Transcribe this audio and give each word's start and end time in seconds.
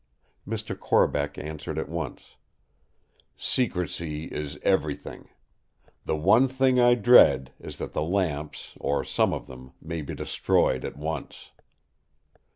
Mr. 0.47 0.75
Corbeck 0.79 1.37
answered 1.37 1.77
at 1.77 1.87
once: 1.87 2.35
"Secrecy 3.37 4.23
is 4.23 4.57
everything. 4.63 5.29
The 6.05 6.15
one 6.15 6.47
thing 6.47 6.79
I 6.79 6.95
dread 6.95 7.53
is 7.59 7.77
that 7.77 7.93
the 7.93 8.01
lamps, 8.01 8.73
or 8.79 9.03
some 9.03 9.31
of 9.31 9.45
them, 9.45 9.73
may 9.79 10.01
be 10.01 10.15
destroyed 10.15 10.83
at 10.85 10.97
once." 10.97 11.51